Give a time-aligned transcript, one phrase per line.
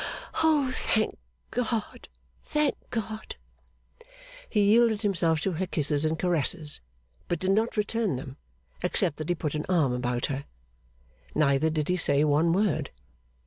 [0.41, 1.15] O thank
[1.51, 2.09] God,
[2.41, 3.35] thank God!'
[4.49, 6.81] He yielded himself to her kisses and caresses,
[7.27, 8.37] but did not return them,
[8.81, 10.45] except that he put an arm about her.
[11.35, 12.89] Neither did he say one word.